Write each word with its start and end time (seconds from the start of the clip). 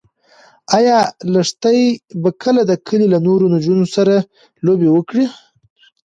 ایا 0.77 0.99
لښتې 1.33 1.77
به 2.21 2.29
کله 2.43 2.61
د 2.65 2.71
کلي 2.87 3.07
له 3.13 3.19
نورو 3.27 3.45
نجونو 3.53 3.85
سره 3.95 4.15
لوبې 4.65 4.89
وکړي؟ 4.91 5.25